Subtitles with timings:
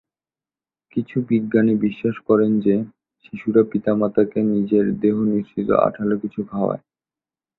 [0.91, 2.75] কিছু বিজ্ঞানী বিশ্বাস করেন যে
[3.25, 6.83] শিশুরা পিতামাতাকে নিজেদের দেহনিঃসৃত আঠালো কিছু খাওয়ায়।